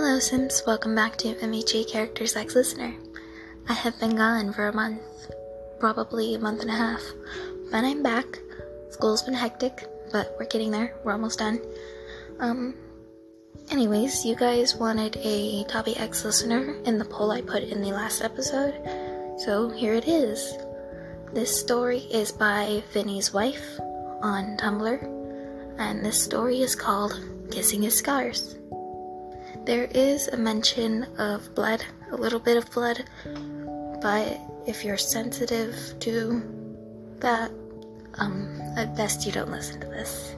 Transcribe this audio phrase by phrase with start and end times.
[0.00, 2.94] Hello Sims, welcome back to MEG Characters X Listener.
[3.68, 5.02] I have been gone for a month,
[5.80, 7.02] probably a month and a half,
[7.72, 8.38] but I'm back.
[8.90, 11.60] School's been hectic, but we're getting there, we're almost done.
[12.38, 12.76] Um,
[13.72, 17.90] anyways, you guys wanted a Dabi X Listener in the poll I put in the
[17.90, 18.74] last episode,
[19.36, 20.56] so here it is.
[21.32, 23.80] This story is by Vinny's wife
[24.22, 27.18] on Tumblr, and this story is called
[27.50, 28.54] Kissing His Scars.
[29.68, 33.04] There is a mention of blood, a little bit of blood,
[34.00, 36.40] but if you're sensitive to
[37.18, 37.50] that,
[38.14, 40.34] um, at best you don't listen to this.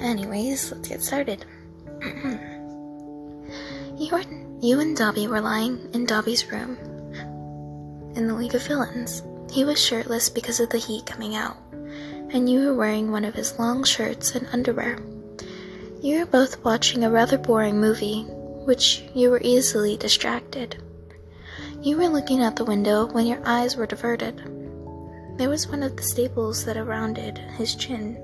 [0.00, 1.46] Anyways, let's get started.
[3.96, 4.24] you, were,
[4.60, 6.76] you and Dabi were lying in Dabi's room
[8.16, 9.22] in the League of Villains.
[9.52, 13.36] He was shirtless because of the heat coming out, and you were wearing one of
[13.36, 14.98] his long shirts and underwear.
[16.02, 18.24] You were both watching a rather boring movie,
[18.64, 20.82] which you were easily distracted.
[21.80, 24.38] You were looking out the window when your eyes were diverted.
[25.38, 28.16] There was one of the staples that rounded his chin.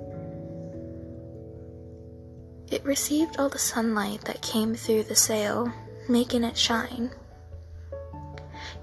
[2.73, 5.73] It received all the sunlight that came through the sail,
[6.09, 7.13] making it shine.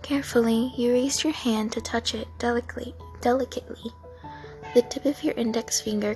[0.03, 3.91] Carefully, you raised your hand to touch it delicately, delicately,
[4.73, 6.15] the tip of your index finger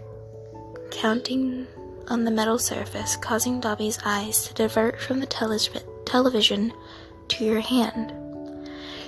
[0.92, 1.68] counting
[2.10, 5.28] on the metal surface, causing Dabi's eyes to divert from the
[6.06, 6.74] television
[7.30, 8.14] to your hand.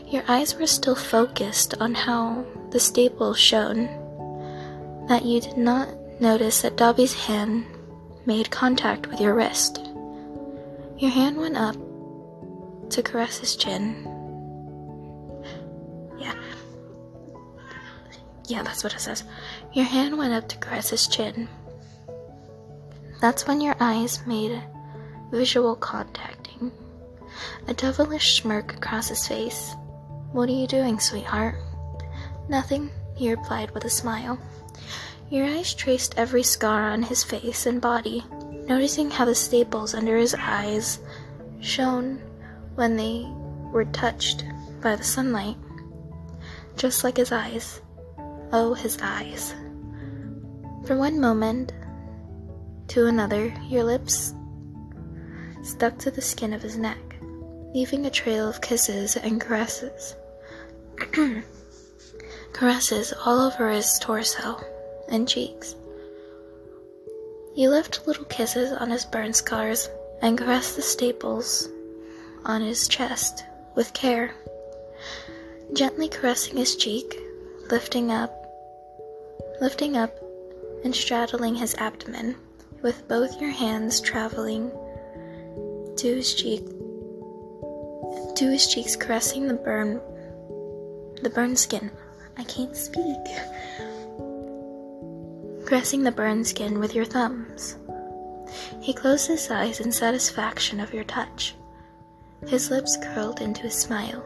[0.07, 3.87] Your eyes were still focused on how the staple shone,
[5.07, 7.65] that you did not notice that Dabi's hand
[8.25, 9.79] made contact with your wrist.
[10.97, 11.75] Your hand went up
[12.91, 14.05] to caress his chin.
[16.19, 16.35] Yeah.
[18.47, 19.23] Yeah, that's what it says.
[19.73, 21.47] Your hand went up to caress his chin.
[23.21, 24.61] That's when your eyes made
[25.31, 26.71] visual contacting.
[27.67, 29.75] A devilish smirk across his face.
[30.31, 31.55] What are you doing, sweetheart?
[32.49, 34.39] Nothing, he replied with a smile.
[35.29, 38.25] Your eyes traced every scar on his face and body,
[38.67, 40.99] noticing how the staples under his eyes
[41.61, 42.19] shone
[42.73, 43.27] when they
[43.71, 44.43] were touched
[44.81, 45.57] by the sunlight.
[46.75, 47.81] Just like his eyes.
[48.51, 49.53] Oh, his eyes.
[50.85, 51.71] For one moment,
[52.91, 54.33] to another, your lips
[55.63, 56.97] stuck to the skin of his neck,
[57.73, 60.13] leaving a trail of kisses and caresses.
[62.51, 64.59] caresses all over his torso
[65.07, 65.73] and cheeks.
[67.55, 69.87] You left little kisses on his burn scars
[70.21, 71.69] and caressed the staples
[72.43, 74.31] on his chest with care,
[75.71, 77.17] gently caressing his cheek,
[77.69, 78.33] lifting up,
[79.61, 80.13] lifting up
[80.83, 82.35] and straddling his abdomen
[82.81, 84.71] with both your hands traveling
[85.97, 86.65] to his cheek
[88.35, 90.01] to his cheeks caressing the burn
[91.21, 91.91] the burned skin.
[92.37, 93.23] I can't speak.
[95.67, 97.77] Caressing the burned skin with your thumbs.
[98.81, 101.55] He closed his eyes in satisfaction of your touch.
[102.47, 104.23] His lips curled into a smile.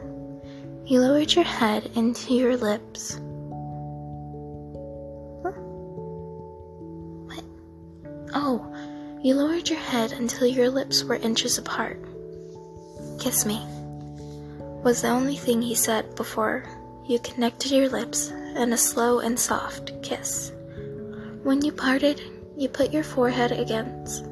[0.84, 3.20] He lowered your head into your lips
[8.34, 8.66] Oh,
[9.22, 11.98] you lowered your head until your lips were inches apart.
[13.18, 13.60] Kiss me,
[14.84, 16.64] was the only thing he said before
[17.06, 20.52] you connected your lips in a slow and soft kiss.
[21.42, 22.20] When you parted,
[22.56, 24.24] you put your forehead against.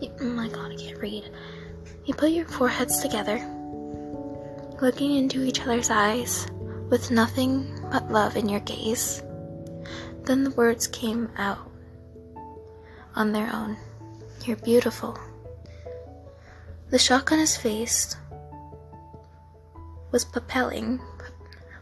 [0.00, 1.30] You, oh my god, I can't read.
[2.04, 3.38] You put your foreheads together,
[4.82, 6.46] looking into each other's eyes
[6.88, 9.22] with nothing but love in your gaze.
[10.24, 11.69] Then the words came out
[13.14, 13.76] on their own.
[14.44, 15.18] You're beautiful.
[16.90, 18.16] The shock on his face
[20.10, 21.00] was propelling.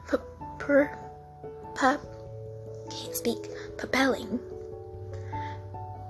[0.07, 0.21] Per,
[0.59, 0.91] per,
[2.91, 3.49] can't speak.
[3.77, 4.39] Propelling.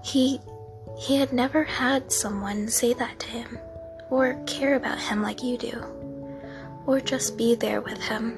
[0.03, 0.41] He
[0.99, 3.59] he had never had someone say that to him,
[4.11, 5.85] or care about him like you do,
[6.87, 8.37] or just be there with him.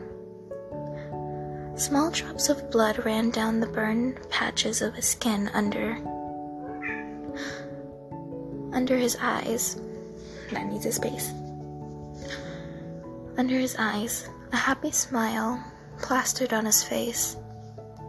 [1.76, 5.96] Small drops of blood ran down the burned patches of his skin under
[8.72, 9.80] under his eyes.
[10.52, 11.32] That needs a space.
[13.36, 15.62] Under his eyes, a happy smile
[15.98, 17.36] plastered on his face.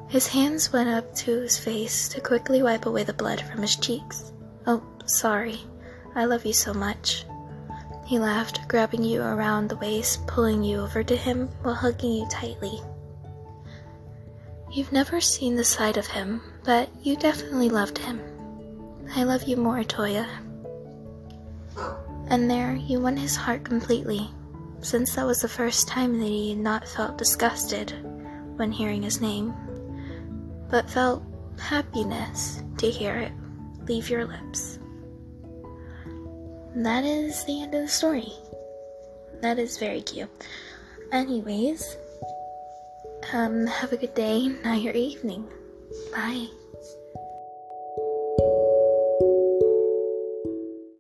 [0.07, 3.75] His hands went up to his face to quickly wipe away the blood from his
[3.75, 4.31] cheeks.
[4.67, 5.59] Oh, sorry.
[6.15, 7.25] I love you so much.
[8.05, 12.27] He laughed, grabbing you around the waist, pulling you over to him while hugging you
[12.29, 12.81] tightly.
[14.69, 18.21] You've never seen the side of him, but you definitely loved him.
[19.13, 20.27] I love you more, Toya.
[22.29, 24.29] And there you won his heart completely,
[24.81, 27.93] since that was the first time that he had not felt disgusted
[28.55, 29.53] when hearing his name,
[30.69, 31.23] but felt
[31.59, 33.31] happiness to hear it
[33.87, 34.79] leave your lips.
[36.75, 38.31] That is the end of the story.
[39.41, 40.29] That is very cute.
[41.11, 41.97] Anyways,
[43.33, 45.45] um, have a good day, night, or evening.
[46.13, 46.47] Bye.